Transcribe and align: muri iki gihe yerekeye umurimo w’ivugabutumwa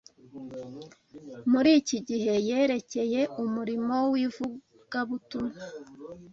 muri 1.51 1.71
iki 1.79 1.97
gihe 2.07 2.33
yerekeye 2.49 3.21
umurimo 3.43 3.95
w’ivugabutumwa 4.11 5.61